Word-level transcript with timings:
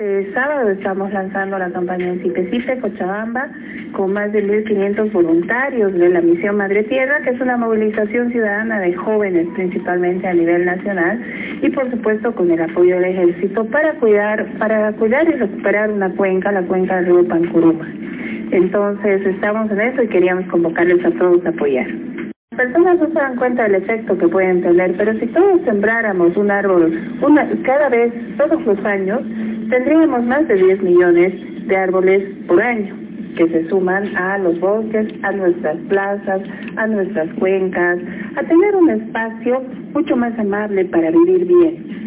Este 0.00 0.32
sábado 0.32 0.70
estamos 0.70 1.12
lanzando 1.12 1.58
la 1.58 1.70
campaña 1.70 2.08
en 2.08 2.22
Cipe 2.22 2.78
Cochabamba, 2.80 3.50
con 3.92 4.14
más 4.14 4.32
de 4.32 4.42
1.500 4.42 5.12
voluntarios 5.12 5.92
de 5.92 6.08
la 6.08 6.22
Misión 6.22 6.56
Madre 6.56 6.84
Tierra, 6.84 7.20
que 7.22 7.28
es 7.28 7.40
una 7.42 7.58
movilización 7.58 8.32
ciudadana 8.32 8.80
de 8.80 8.94
jóvenes 8.94 9.46
principalmente 9.54 10.26
a 10.26 10.32
nivel 10.32 10.64
nacional, 10.64 11.20
y 11.60 11.68
por 11.68 11.90
supuesto 11.90 12.34
con 12.34 12.50
el 12.50 12.62
apoyo 12.62 12.94
del 12.94 13.04
ejército 13.04 13.66
para 13.66 13.92
cuidar, 13.96 14.46
para 14.56 14.90
cuidar 14.92 15.28
y 15.28 15.32
recuperar 15.32 15.90
una 15.90 16.08
cuenca, 16.16 16.50
la 16.50 16.62
cuenca 16.62 16.96
del 16.96 17.04
río 17.04 17.28
Pancuruma. 17.28 17.86
Entonces 18.52 19.26
estamos 19.26 19.70
en 19.70 19.82
eso 19.82 20.02
y 20.02 20.08
queríamos 20.08 20.46
convocarles 20.46 21.04
a 21.04 21.10
todos 21.10 21.44
a 21.44 21.50
apoyar. 21.50 21.88
Las 22.52 22.66
personas 22.66 22.98
no 23.00 23.06
se 23.08 23.14
dan 23.14 23.36
cuenta 23.36 23.64
del 23.64 23.74
efecto 23.74 24.16
que 24.16 24.28
pueden 24.28 24.62
tener, 24.62 24.96
pero 24.96 25.12
si 25.18 25.26
todos 25.26 25.60
sembráramos 25.66 26.34
un 26.38 26.50
árbol 26.50 26.90
cada 27.64 27.90
vez, 27.90 28.12
todos 28.38 28.64
los 28.64 28.84
años, 28.84 29.20
tendríamos 29.70 30.24
más 30.24 30.46
de 30.48 30.56
10 30.56 30.82
millones 30.82 31.32
de 31.66 31.76
árboles 31.76 32.22
por 32.46 32.60
año 32.60 32.94
que 33.36 33.48
se 33.48 33.68
suman 33.68 34.14
a 34.16 34.38
los 34.38 34.58
bosques, 34.58 35.06
a 35.22 35.32
nuestras 35.32 35.76
plazas, 35.88 36.42
a 36.76 36.86
nuestras 36.88 37.32
cuencas, 37.34 37.98
a 38.36 38.42
tener 38.42 38.74
un 38.76 38.90
espacio 38.90 39.62
mucho 39.94 40.16
más 40.16 40.36
amable 40.38 40.84
para 40.86 41.10
vivir 41.10 41.46
bien. 41.46 41.99